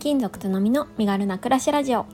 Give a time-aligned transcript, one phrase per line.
[0.00, 2.06] 勤族つのみの身軽な暮らしラジオ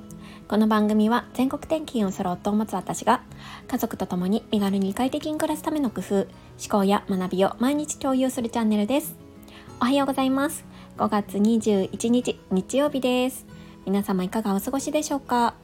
[0.49, 3.22] この番組は全国転勤をする夫を持つ私が
[3.69, 6.27] 家族と共に身軽に快適に暮らすための工夫思
[6.69, 9.14] 考や学びを毎日共有するチャンネルです。
[9.81, 10.64] おはようございます。
[10.99, 13.46] 5月21日日曜日です。
[13.87, 15.55] 皆様いかがお過ごしでしょうか？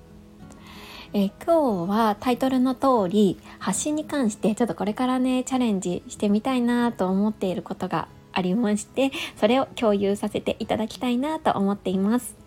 [1.15, 12.43] え今日はタイトルの通り発信に関してちょっとこれからねチャレンジしてみたいなと思っていることがありましてそれを共有させていただきたいなと思っています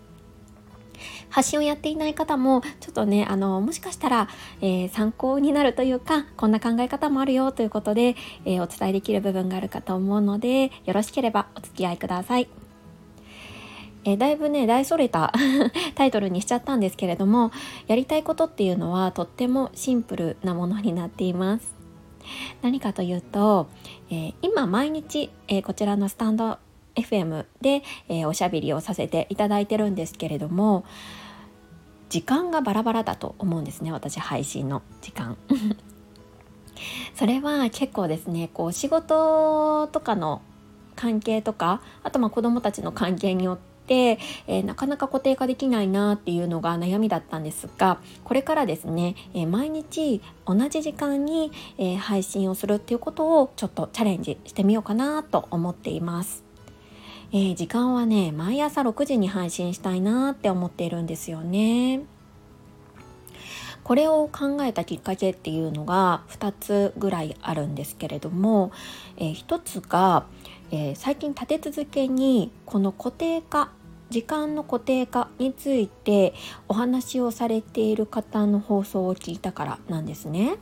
[1.28, 4.28] 発信をやっていない方もちょっとねあのもしかしたら、
[4.60, 12.48] えー、参考になるというかこんな考え方もあるよということで、えー、お伝えできる部分があるかと思うのでよろしければお付き合いください。
[14.08, 15.32] え、だいぶね大それた
[15.96, 17.50] タイトルにしちゃったんですけれども
[17.88, 21.75] やりたいことっていうのはとってもシンプルなものになっています。
[22.62, 23.68] 何かというと、
[24.10, 26.58] えー、今毎日、えー、こちらのスタンド
[26.94, 30.84] FM で、えー、おしゃべりをさせていただいてるんですけれども
[32.08, 35.36] 時間がバラバラだと思うんですね私配信の時間。
[37.14, 40.42] それは結構ですねこう仕事とかの
[40.94, 43.58] 関係とかあとまあ子どもたちの関係によっ、
[43.94, 56.44] えー、なかなか固定化できないなっていうのが悩みだったんですがこれからですね、えー、毎日同じ時間に、えー、配信をするっていうことをちょっとチャレンジしてみようかなと思っています。
[57.32, 62.02] え時間はね毎朝6時に配信したいなって思っているんですよね。
[63.86, 68.72] これを考えたきっかけっていうのが2つぐらいあるんですけれども、
[69.16, 70.26] えー、1つが、
[70.70, 73.70] えー、最近立て続けにこの固定化
[74.10, 76.34] 時間の固定化について
[76.68, 80.56] お話をされている方の放送を聞いたからなんですね。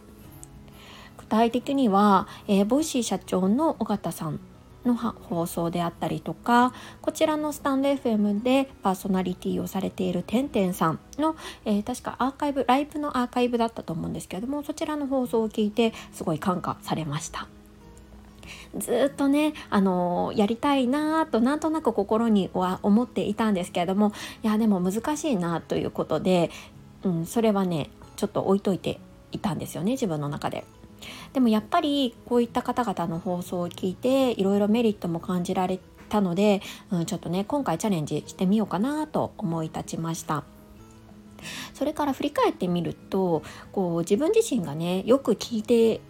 [1.19, 4.41] 具体的には、えー、 Voicy 社長の緒方さん
[4.85, 17.49] の放送であったりとかこちらのスタンド FM でパーソナリティをされているてんてんさんの、えー、確かアーカイブライブのアーカイブだったと思うんですけれどもそちらの放送を聞いてすごい感化されました。
[18.77, 24.13] ずっとね、あのやりたいなとなんとなく心には思っていたんですけれども
[24.43, 26.51] いやでも難しいなということで、
[27.03, 28.99] うん、それはねちょっと置いといて
[29.33, 30.65] いたんですよね自分の中で。
[31.33, 35.79] でもやっぱりこういった方々の放送を聞いていろいろメリットも感じられ
[36.09, 40.45] たので、うん、ちょっとね今回チャレンジしてみようかなと思い立ちました。
[41.75, 46.01] それから振り返ってみるとこう自分自身がねよく聞いて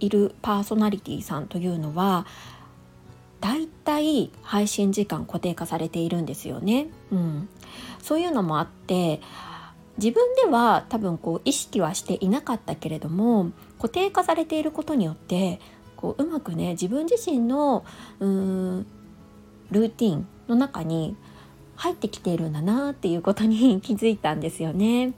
[0.00, 2.26] いるパーソナリティさんというのは
[3.40, 6.88] だいたい配信時間固定化されているんですよね。
[7.10, 7.48] うん、
[8.02, 9.20] そういうのもあって
[9.96, 15.60] 自分では多分こう意識はしていなかったけれども固定化されていることによって
[15.96, 17.84] こううまくね自分自身の
[18.18, 18.28] うー
[18.80, 18.86] ん
[19.70, 21.16] ルーティンの中に
[21.76, 25.12] 入ってきているんだなっていうことに気づいたんですよね。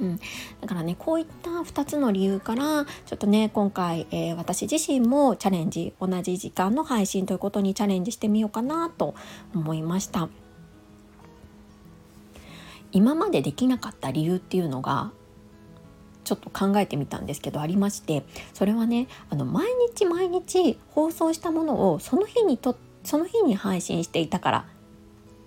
[0.00, 0.20] うん、
[0.60, 9.14] だからねこういった2つの理由からちょっとね今回、えー、私自身もチャレンジ同じ時間の配信ということにチャレンジしてみようかなと
[9.54, 10.28] 思いました
[12.92, 15.12] 今までできなかった理由っていうのが
[16.24, 24.66] ちょっと考えてみたんですけどありましてそれはねあの毎日毎日放送したものをその日にとその日に配信していたから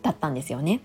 [0.02, 0.80] だったんですよね。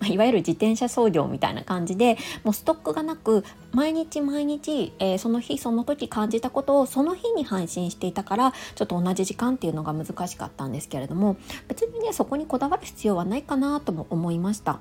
[0.06, 11.36] いわゆる自転車操業みたいな感じでもうストックがなく毎日毎日、えー、その日その時感じたことをその日に配信していたからちょっと同じ時間っていうのが難しかったんですけれども
[11.68, 14.80] 別にねそこにこだわる必要はないかなとも思いました。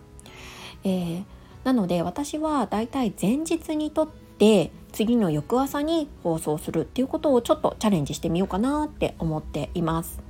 [0.83, 1.23] えー、
[1.63, 4.07] なので私はだいたい前日にとっ
[4.37, 10.26] て次の翌朝に放送するっていうことをちょっとチャレンジしてみようかなって思っています。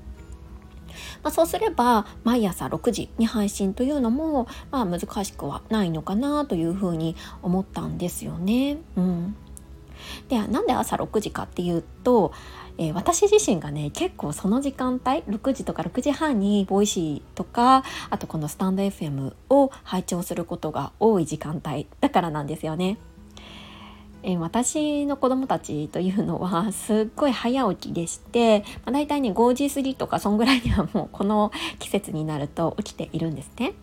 [1.24, 8.78] まあ、そうすれば毎朝6時に配信というのも、まあ、難しくはないのかなというふうに思ったんですよね。
[8.96, 9.36] うん、
[10.30, 12.32] でなんで朝6時かっていうと、
[12.78, 22.98] えー、私自身がね結構その時間帯6時とか6時半に Voicy とかあとこのスタンド FM を拝聴することが多い時間帯だからなんですよね。
[24.30, 33.74] え、私の子供たちというのは すっごい早起きでして、まあ、大体ね5時過ぎとかそんぐらいにはもうこの季節になると起きているんですね。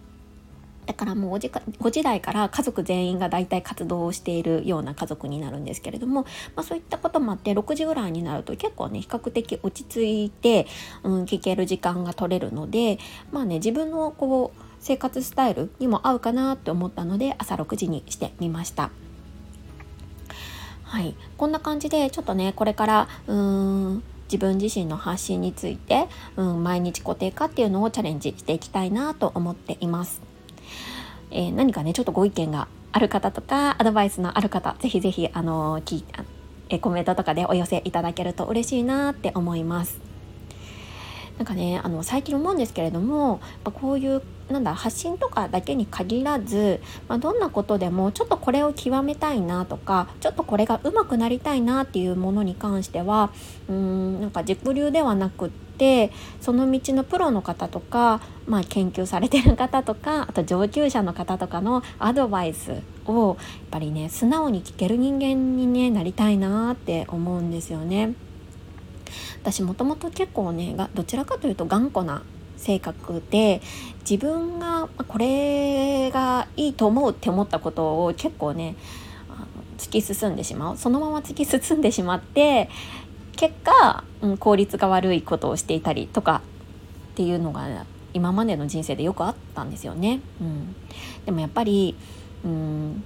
[0.85, 10.67] だからもう 5, 時か5時台から家族全員が大体活動をしているような家族になるんですけれども、まあ、そういったこともあって6時ぐらいになると結構ね比較的落ち着いて、
[11.03, 12.99] うん、聞ける時間が取れるので
[13.33, 18.91] まあね自分のこう生活スタイルにも合うかなって思ったので朝6時にしてみました。
[20.85, 30.23] はい、こんな感じでちょっとねこれからうーん自分自身の発信について、うん、毎日固定化っていうのをチャレンジしていきたいなと思っています。
[31.31, 36.05] えー、何かねちょっとご意見がある方とかアドバイスのある方ぜひぜひあの聞い
[36.69, 40.01] えコメントとかでお寄せいただけると嬉しいなって思います。
[41.39, 53.33] なんかねあの最近思うんですけれどもこういうなんだ発信とかだけに限らず、まあ、どんなことでもちょっとこれを極めたいなとかちょっとこれが上手くなりたいなっていうものに関しては
[53.69, 63.37] うんなんか自己流ではなくってその道のプロの方とか、まあ、研究されてる方とかあと上級者の方とかのアドバイスをやっ
[63.71, 68.15] ぱりね素直に聞ける人間に、ね、なりたいなって思うんですよね。
[69.43, 72.23] 私もともと結構ねがどちらかというと頑固な
[72.65, 73.61] 性格で
[74.09, 78.75] 自分がこれがいいと思うって思ったことを結構ね
[79.77, 82.71] 突き進んでしまうそのまま突き進んでしまって
[83.37, 86.43] 結果、うん、効率が悪いことをしていたりとか
[87.13, 87.85] っていうのが
[88.15, 90.21] 今までの人生でよくあったんですよね。
[90.41, 90.75] うん、
[91.27, 91.97] でもやっぱり、
[92.45, 93.03] うん、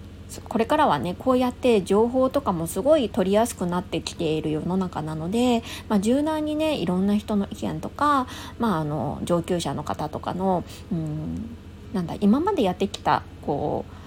[0.48, 8.26] これからはねこうやって情報とかもすごい取りやすくなってきている世の中なので、まあ、柔軟にねいろんな人の意見とか、
[8.58, 11.56] まあ、あの上級者の方とかのうん
[11.92, 13.98] なんだ今までやってきたこう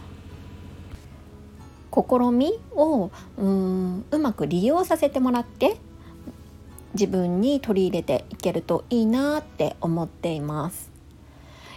[1.93, 5.77] 試みをうんうまく利用させてもらって
[6.93, 10.90] 自分に取り入れていけるといいなって思っています。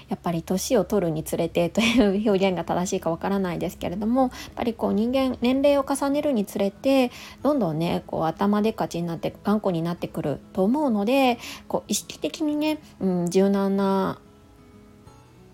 [0.09, 7.11] やっぱり年を取るにつれてという表現が正しいかわからないですけれどもやっぱりこう人間年齢を重ねるにつれて
[7.43, 14.19] どんどんねこう頭でっかちになって頑固になってくると思うのでこう意識的にね、うん、柔軟な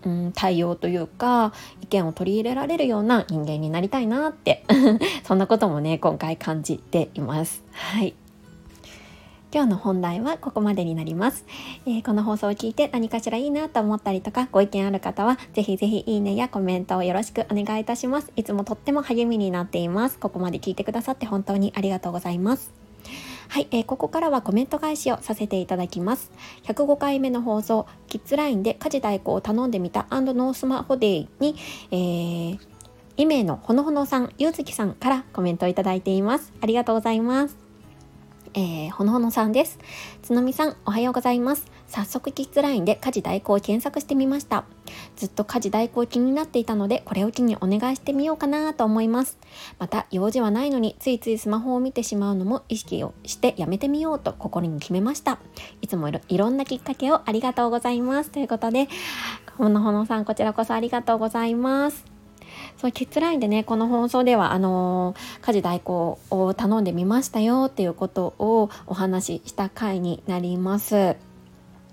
[0.03, 4.65] うん、対応というか意見を取り入れられるような人間になりたいなって
[5.23, 7.63] そんなこともね今回感じています。
[7.71, 8.15] はい
[9.53, 11.45] 今日の本題はここまでになります、
[11.85, 22.71] えー、この放送を聞いて何かしらいいなと思ったりとかご意見ある方はぜひぜひいいねやコメントをよろしくお願いいたしますいつもとっても励みになっていますここまで聞いてくださって本当にありがとうございます
[23.49, 26.31] はい、えー、ここからはコメント返しをさせていただきます。
[26.63, 31.55] 105回目の放送、キッズラインで家事代行を頼んでみたノースマホデイに、
[31.91, 32.59] えー、
[33.17, 36.53] 2名のほのほのさん、ゆうずきさんからコメントをいただいています。
[36.61, 37.60] ありがとうございます。
[38.53, 39.79] えー、ほのほのさんです。
[40.21, 41.71] つのみさん、おはようございます。
[41.87, 44.65] 早速キッズラインで家事代行を検索してみました。
[45.15, 49.37] ずっと家事代行気になっていたので、これを機にお願いしてみようかなと思います。
[49.79, 55.39] また、用事はないのについついスマホを見てしまうのも意識をしてやめてみようと心に決めました。
[55.81, 58.31] いつもいろんなきっかけをありがとうございます。
[58.31, 58.89] ということで、
[59.57, 62.10] ほのほのさん、こちらこそありがとうございます。
[62.81, 71.15] そうキッズラインでねこの放送ではあの、家事代行を頼んでみましたよっていうことをお話しした回になります。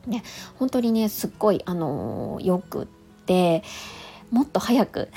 [0.06, 0.23] で
[0.58, 2.87] 本当にねすっごいあの、よくっ
[3.26, 3.62] て
[4.31, 5.11] もっと早く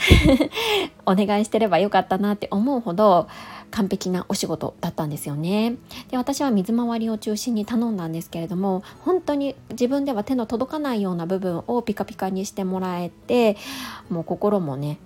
[1.07, 3.29] お願いしてればよかったなって思うほど
[3.69, 5.75] 完璧なお仕事だったんですよね
[6.09, 13.55] で私は水回りを中心に頼んだんですけれども本当に自分では手の届かないような部分をピカピカにしてもらえて
[14.09, 14.97] もう心もね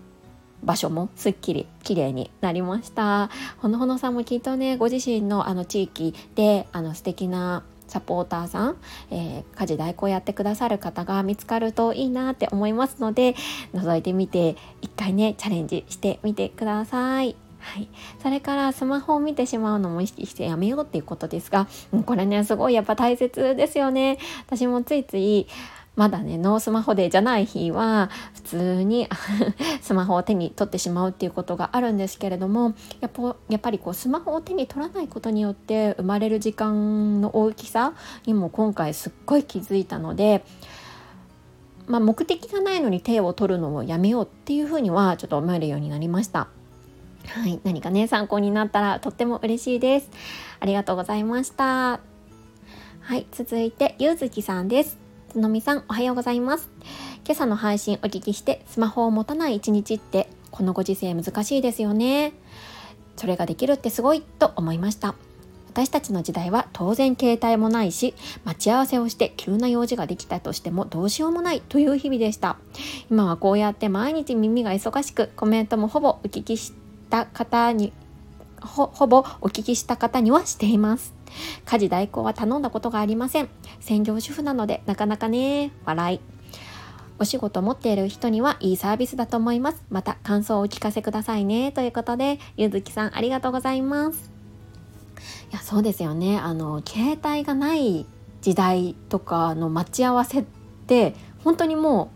[0.65, 3.29] 場所もすっきり綺麗になりました。
[3.59, 8.77] ほのほのさんもきっとねご自身のあの地域であの素敵なサポーターさん、
[9.11, 13.35] えー、家事代行やってくださる方が見つかるといいなって思いますので
[13.73, 17.35] 覗いてみて一回ねチャレンジしてみてください。
[17.59, 17.87] はい、
[18.21, 21.67] それからスマホを見てしまうのも意識してやめようっていうことですが、
[22.05, 24.19] これねすごいやっぱ大切ですよね。
[24.45, 25.47] 私もついつい
[25.95, 29.07] まだねノースマホデーじゃない日は普通に
[29.81, 37.93] スマホを手に取ってしまうっていうことがあるんですけれどもやっぱやっぱりこうスマホを手に取らないことによって生まれる時間の大きさ
[38.25, 40.43] にも今回すっごい気づいたので。
[41.87, 46.47] まあ、目的がないのに手を取るのをやめようっていうふうにはちょっと思えるようになりました。
[47.27, 50.09] はい、何かね参考になったらとっても嬉しいです。
[50.59, 51.99] ありがとうございました。
[53.01, 55.04] はい、続いてゆうずきさんです。
[55.35, 56.69] つのみさんおはようございます。
[57.25, 62.31] 今朝の配信お聞きしてスマホを持たない一日ってこのご時世難しいですよね。
[63.17, 65.13] それができるってすごいと思いました。
[65.67, 68.15] 私たちの時代は当然携帯もないし
[68.45, 72.55] 待ち合わせをして急な用事ができたとしてもどうしようもないという日々でした。
[73.11, 76.71] 今はこうやって毎日耳が忙しくコメントもほぼお聞きし
[77.09, 77.91] た方に
[78.61, 81.13] ほほぼお聞きした方にはしています。
[81.65, 83.49] 家事代行は頼んだことがありません。
[83.79, 86.19] 専業主婦なのでなかなかね、笑い。
[87.17, 89.83] お仕事持っている人にはいいサービスだと思います。
[89.89, 91.71] また感想をお聞かせくださいね。
[91.71, 94.31] ということで、ゆずきさんありがとうございます。
[95.51, 96.37] いや、そうですよね。
[96.37, 98.05] あの、携帯がない
[98.41, 100.43] 時代とかの待ち合わせっ
[100.87, 102.11] て、本当にも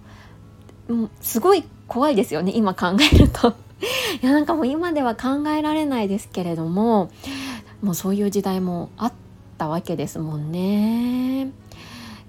[0.89, 3.55] う、すごい怖いですよね今考えると
[4.21, 7.11] いやなんかもう今では考えられないですけれども
[7.81, 9.13] もうそういう時代もあっ
[9.57, 11.51] たわけですもんね。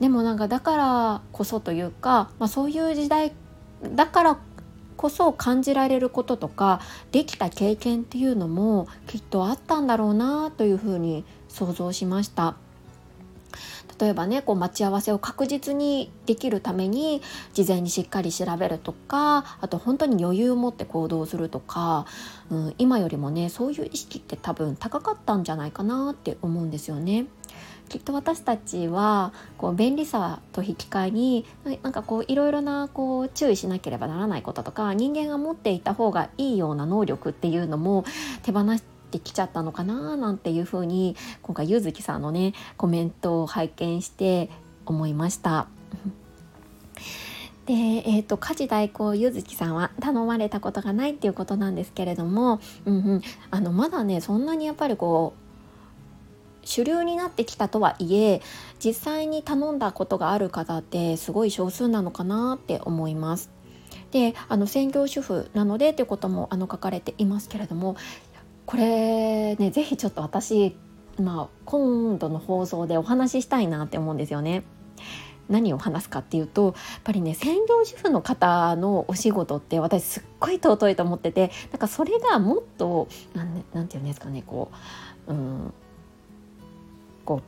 [0.01, 3.33] でもなんかだからこそというか、まあ、そういう時代
[3.83, 4.39] だから
[4.97, 6.81] こそ感じられることとか
[7.13, 12.57] できた経験っていうのもきっとあったんだろうなというふうに想像しました。
[14.01, 17.21] 例えばねこう待ち合わせを確実にできるために
[17.53, 22.07] 事前にしっかり調べるとかあと本当に余裕を持って行動するとか、
[22.51, 27.27] うん、今よりもねそういう意識って多分高かったんじゃないかなって思うんですよね。
[27.91, 31.45] きっと私たちはこう便利さと引き換えに
[31.83, 38.05] なんかこういろいろなこう注意しなければならないこととか人間が持っていた方がいいような能力っていうのも
[38.45, 44.51] 手放してきちゃったのかななんていうふうに今回ゆずきさんのねコメントを拝見して
[44.87, 45.69] 思いました。
[47.67, 58.43] で、えーと、家事代行ゆずきさんは頼まれたことがないっていうことなんですけれども、うんうん、あのまだねそんなにやっぱりこう主流になってきたとはいえ
[58.85, 63.51] 実際に頼んだことがある方ってすごい少数なのかなって思います。
[64.11, 67.97] であの専業主婦なのでということもあの書かれていますけれども
[68.67, 70.77] これね是非ちょっと私、
[71.19, 74.63] まあ、今度の放送でお話ししたいなって思うんですよね。
[75.49, 84.71] 何を話すかっていうとやっぱりね専業主婦の方のお仕事って私すっごい尊いと思っててなんかそれがもっと何て言うんですかねこ
[85.27, 85.75] う、うん、
[87.25, 87.43] こう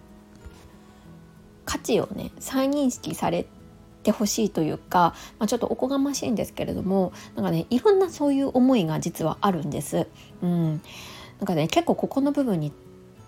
[1.65, 3.47] 価値をね再認識され
[4.03, 10.07] てほしいというか、まあ、ちょっとおこがましいんですけれどもなんかねいろんなそういう思いが実はあるんです。
[10.43, 10.83] うん、
[11.39, 12.73] なんかね結構ここの部分に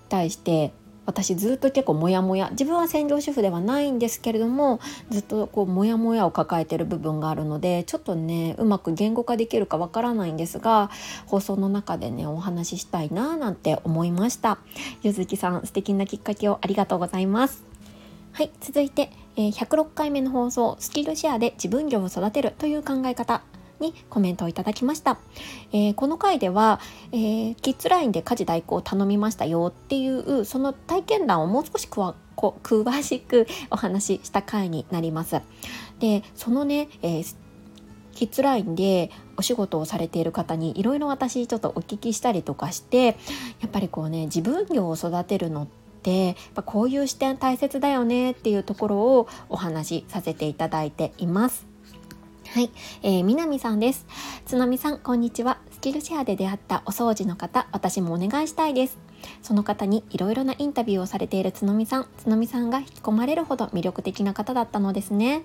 [0.08, 0.72] 対して
[1.06, 2.48] 私ずっと結構モヤモヤ。
[2.52, 10.90] 自分は専業主婦ではないんですけれどもずっとこうモヤモヤを抱えてる部分があるのでちょっとねうまく言語化できるかわからないんですが
[11.26, 14.58] 放送の中でねお話ししたいななんて思いました。
[15.02, 17.62] ゆずきさん素敵なきっかけをありがとうございます。
[18.32, 23.42] はい続いて、えー、106回目の放送スキルシェアで自分業を育てるという考え方
[23.80, 25.18] にコメントをいただきました、
[25.72, 26.80] えー、この回では、
[27.12, 35.40] えー、キッズラインで家事代行を頼みましたよっていうその体験談をもう少し詳しくお話しした回になります。
[36.00, 37.36] でそのね、えー、
[38.14, 43.12] キッズラインでお仕事をされている方にいろいろ私ちょっとお聞きしたりとかしてや
[43.66, 51.66] っぱりこうね自分業を育てるのってやっぱこういう視点大切だよねっていうところをお話しさせていただいています。
[52.54, 52.70] はい、
[53.02, 54.06] えー、南さんです。
[54.46, 55.58] つのみさん、こんにちは。
[55.72, 58.98] スキルシェアで出会ったお掃除の方、私もお願いしたいです。
[59.42, 65.42] その方にいろいろなインタビューをされているつのみさん、つのみさんが引き込まれるほど魅力的な方だったのですね。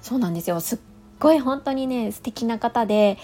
[0.00, 0.60] そうなんですよ。
[0.60, 0.78] すっ
[1.18, 3.18] ごい本当にね、素敵な方で、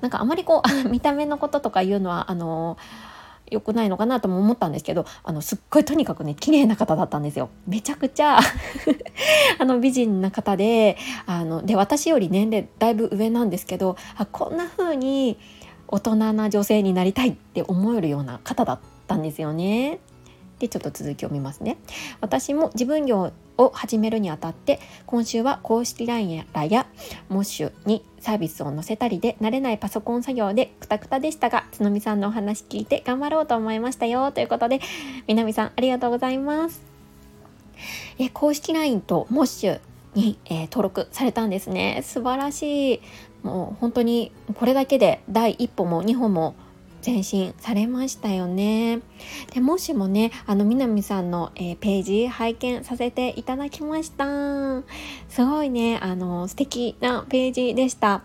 [0.00, 3.09] なんかあまりこう、 見た目のこととかいうのは、あのー
[3.50, 8.38] 良くないのかなとも思ったんですけどあのすっごいとにかくね綺麗な方だったんですよめちゃくちゃ
[9.58, 15.38] あの美人な方であので私より年齢だいぶ上なんですけどあこんな風に
[15.88, 18.78] 大人な女性になりたいって思えるような方だっ
[19.08, 19.98] たんですよね。
[20.60, 21.78] でちょっと続きを見ますね。
[22.20, 26.86] 私も自分業を始めるにあたって今週は公式 LINE やらや
[27.28, 34.80] モッシュにサービスを載せたりで慣れないパソコン作業でクタクタでしたがつのみさんのお話聞いて頑張ろうと思いましたよということで
[35.26, 36.82] みなみさんありがとうございます。
[38.18, 39.80] え公式 LINE とモッシュ
[40.14, 42.02] に、えー、登録されたんですね。
[42.04, 43.00] 素晴らしい。
[43.42, 46.54] もう本当にこれだけで第一歩も2歩も
[47.04, 49.00] 前進されましたよね。
[49.52, 54.82] でもしもね、あの、南さんの、えー、ページ拝見させていただきました。
[55.28, 58.22] すごいね、あの、素敵なページでした。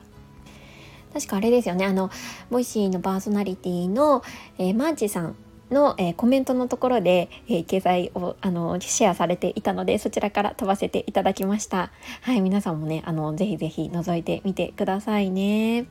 [1.14, 2.10] 確かあれですよね、あの、
[2.50, 4.22] ボイシーのパーソナリティの、
[4.58, 5.36] えー、マーチさん
[5.72, 11.92] の、えー、コメントのところで、えー、掲載をあのシェアされていたのでそちらから飛ばせていただきました。
[12.22, 15.88] はい皆さんもねあのぜひぜひ覗いてみてくださいね。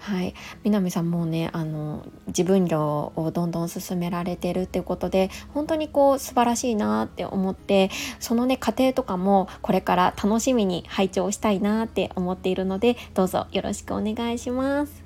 [0.00, 15.04] はい南さんもねあの自分業をどんどん進められてるっていうことで本当にこう素晴らしいなって思ってそのね過程とかもこれから楽しみに拝聴したいなって思っているのでどうぞよろしくお願いします。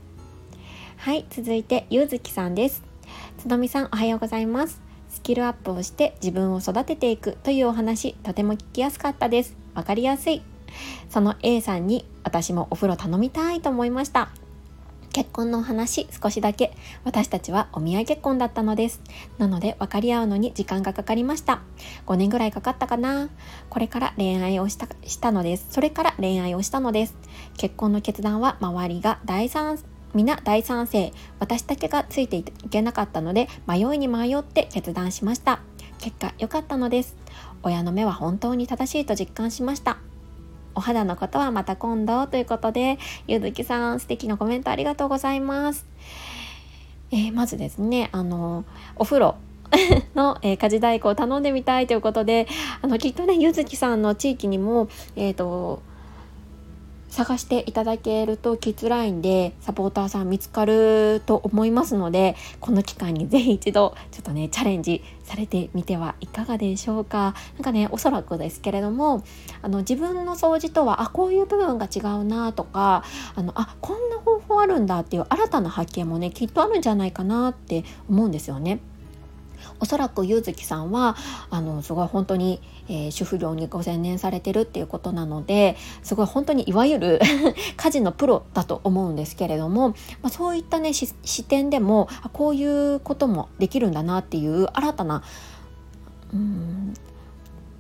[0.96, 2.85] はい続いてゆうずきさんです。
[3.38, 4.80] つどみさんおはようございます。
[5.08, 9.56] スキルアップをして自分を育てていくというお話とても聞きやすかったです。
[9.74, 10.42] わかりやすい。
[11.10, 14.30] その A さんに私もお風呂頼みたいと思いました。
[15.12, 16.72] 結婚のお話少しだけ。
[17.04, 19.00] 私たちはお見合い結婚だったのです。
[19.38, 21.60] なので分かり合うのに時間がかかりました。
[22.06, 23.28] 5年ぐらいかかったかな。
[23.68, 25.66] これから恋愛をしたしたのです。
[25.70, 27.14] それから恋愛をしたのです。
[27.58, 29.78] 結婚の決断は周りが第三
[30.16, 35.60] 皆大賛成私だけがついていけなかったので迷いに迷って決断しました。
[35.98, 37.16] 結果良かったのです。
[37.62, 39.98] 親の目は本当に正しいと実感しました。
[40.74, 45.86] お肌のことはまた今度ということで、ゆずきさん素敵なコメントありがとうございます。
[47.10, 48.64] えー、まずですね、あの、
[48.96, 49.34] お風呂
[50.16, 52.46] の、えー、家事代行を頼んでみたいということで、
[52.80, 55.82] あの、きっとね、ゆずきさんの地域にも、えっ、ー、と、
[57.10, 69.24] 探していただけるとキッズラインでサポーターさん見つかると思いますのでこの期間にぜひ一度ちょっとねチャレンジされてみてはいかがでしょうか何かねおそらくですけれども
[69.62, 78.80] あの自分の掃除とはあこういう部分が違うなとかあのあこんな方法あるんだっていう新たな発見もねきっとあるんじゃないかなって思うんですよね。
[79.80, 81.16] おそらくゆずきさんは
[81.50, 87.20] あのすごい本当に、えー、主婦業にご専念されてるっていうことなのですごい本当にいわゆる
[87.76, 92.64] 家事のプロだと思うんですけれども、まあ、そういったね視点でもこうい
[92.94, 95.22] うこともできるんだなっていう新たな
[96.32, 96.94] うん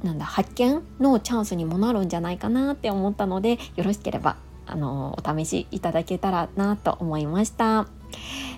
[0.02, 4.36] なんだ発見のチャンスにもなるんじゃないかなって思ったのでよろしければ
[4.66, 7.86] あのお試しいただけたらなと思いました。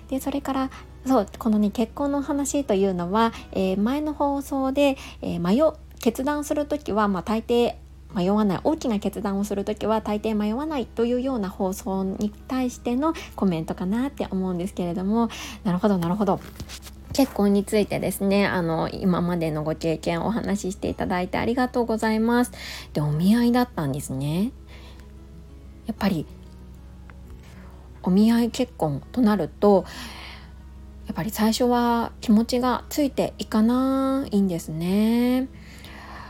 [0.09, 0.69] でそれから
[1.05, 5.61] そうこのね結婚の話というのは、えー、前の放送で、えー、迷
[5.99, 7.75] 決断する時は、まあ、大抵
[8.15, 15.29] 迷わない大きな決断をする時は大抵迷わないというような放送に対してのコメントかなって思うんですけれども。
[15.63, 16.39] なるほどなるほど。
[17.13, 22.51] 結婚についてですねあの今までのご経験をお話ししていただいてありがとうございます。
[22.93, 24.51] でお見合いだったんですね。
[25.85, 26.25] やっぱり
[28.01, 29.85] お見合い結婚となると
[31.09, 35.47] やっぱり最初は気持ちがついていかないんですね。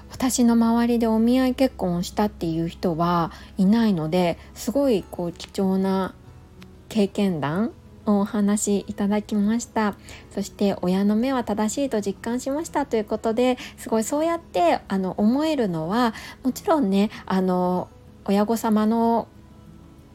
[0.09, 6.15] 私の周りでお見合い結婚をしたっていう人はいないのですごいこう貴重な
[6.87, 7.73] 経験談
[8.05, 9.95] をお話しいただきました
[10.31, 17.87] そして親の目は正しいと実感しましたということですごいそうやってあの思えるのはもちろんねあの
[18.25, 19.27] 親御様の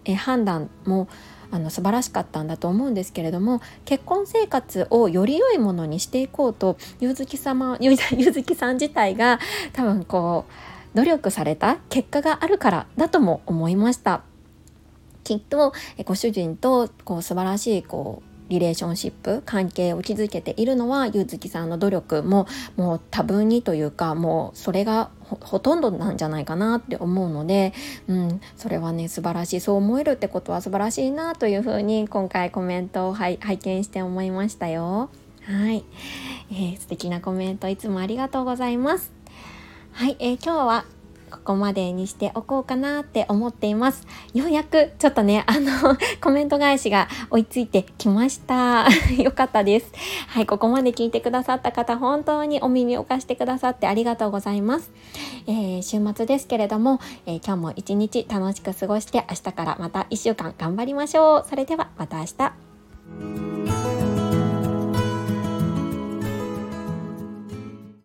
[0.05, 1.09] え判断も
[1.51, 9.38] あの素晴らしかったんだと思うんですけれども結婚生活をより良いものにしていこうとゆずき様 ゆずきさん自体が
[9.73, 10.47] 多分こ
[10.95, 14.23] う努力された結果があるからだとも思いました。
[15.25, 15.73] きっと
[16.05, 27.73] ご主人とこう素晴らしいこうリレーションシップ関係を築けているのはゆずきさんの努力ももう多分にというかもうそれがほとんどなんじゃないかなって思うので、
[28.09, 35.11] うん、それはね素晴らしいそう思えるってことは素晴らしいなというふうに今回コメントを拝見して思いましたよ。
[35.43, 35.85] はい、
[36.51, 39.13] えー、素敵なコメントいつもありがとうございます。
[39.93, 40.85] はい、えー、今日は
[41.31, 44.07] ここまでにしておこうかなって思っています。
[44.33, 48.87] ようやくちょっとね、あの、 コメント返しが追いついてきました。
[49.19, 49.93] よかったです。
[50.29, 54.91] はい、ここまで聞いてくださった方、本当にお耳を貸してくださってありがとうございます。
[55.47, 61.47] えー、週末ですけれども、えー、今日も一日楽しく過ごして明日からまた1週間頑張りましょう。
[61.49, 63.54] それではまた明日。